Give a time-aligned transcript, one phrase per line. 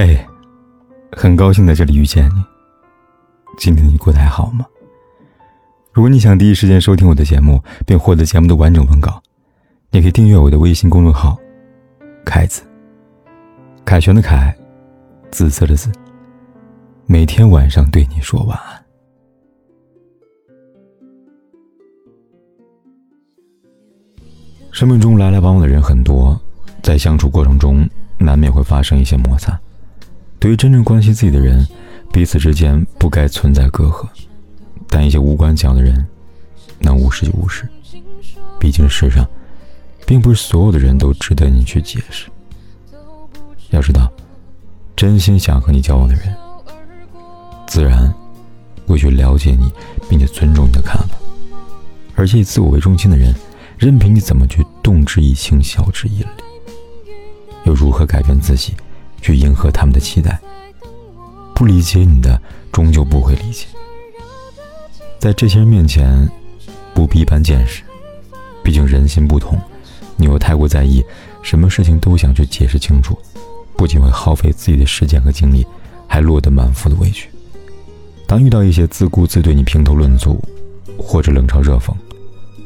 [0.00, 0.16] 嘿，
[1.10, 2.44] 很高兴在这里遇见你。
[3.58, 4.64] 今天你过得还好吗？
[5.92, 9.20] 如果你想第一时间收听我的节目，并获得节目的完整文稿，
[9.90, 11.36] 你可以订阅我的微信公众号
[12.24, 12.62] “凯子”。
[13.84, 14.56] 凯旋的凯，
[15.32, 15.90] 紫色的紫。
[17.06, 18.84] 每天晚上对你说晚安。
[24.70, 26.40] 生命中来来往往的人很多，
[26.84, 27.84] 在相处过程中
[28.16, 29.60] 难免会发生一些摩擦。
[30.40, 31.66] 对于真正关心自己的人，
[32.12, 34.06] 彼此之间不该存在隔阂，
[34.88, 36.06] 但一些无关紧要的人，
[36.78, 37.68] 能无视就无视。
[38.58, 39.28] 毕竟世上，
[40.06, 42.28] 并不是所有的人都值得你去解释。
[43.70, 44.10] 要知道，
[44.94, 46.34] 真心想和你交往的人，
[47.66, 48.12] 自然
[48.86, 49.70] 会去了解你，
[50.08, 51.16] 并且尊重你的看法。
[52.14, 53.34] 而且以自我为中心的人，
[53.76, 56.28] 任凭你怎么去动之以情、晓之以理，
[57.64, 58.74] 又如何改变自己？
[59.20, 60.38] 去迎合他们的期待，
[61.54, 62.40] 不理解你的，
[62.72, 63.66] 终究不会理解。
[65.18, 66.28] 在这些人面前，
[66.94, 67.82] 不必一般见识，
[68.62, 69.58] 毕竟人心不同。
[70.16, 71.04] 你又太过在意，
[71.42, 73.18] 什么事情都想去解释清楚，
[73.76, 75.66] 不仅会耗费自己的时间和精力，
[76.06, 77.28] 还落得满腹的委屈。
[78.26, 80.40] 当遇到一些自顾自对你评头论足，
[80.98, 81.94] 或者冷嘲热讽，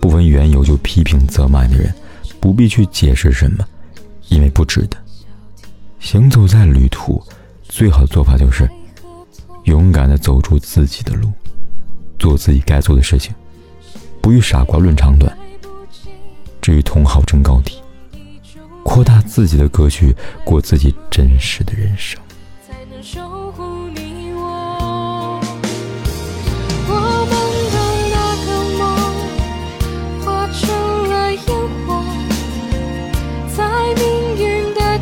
[0.00, 1.94] 不问缘由就批评责骂你的人，
[2.40, 3.64] 不必去解释什么，
[4.28, 4.96] 因为不值得。
[6.06, 7.20] 行走在旅途，
[7.64, 8.70] 最好的做法就是
[9.64, 11.32] 勇敢的走出自己的路，
[12.16, 13.34] 做自己该做的事情，
[14.22, 15.36] 不与傻瓜论长短，
[16.62, 17.82] 只与同好争高低，
[18.84, 22.20] 扩大自己的格局，过自己真实的人生。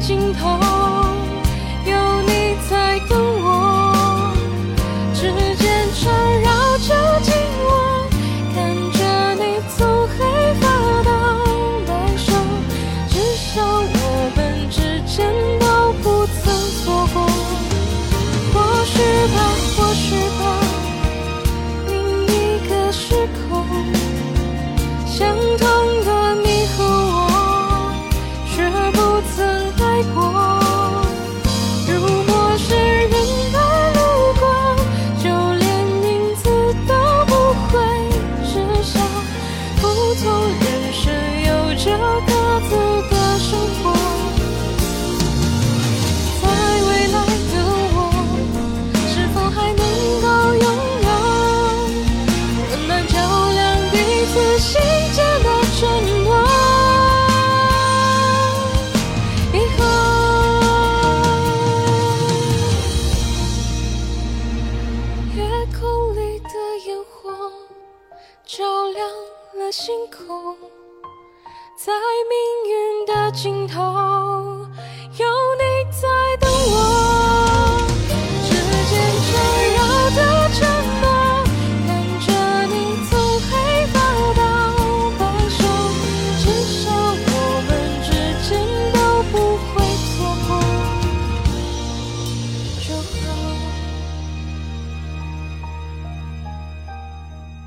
[0.00, 0.73] 尽头
[65.66, 67.30] 空里的烟火
[68.44, 69.08] 照亮
[69.54, 70.56] 了星空，
[71.76, 71.92] 在
[72.28, 74.33] 命运的尽头。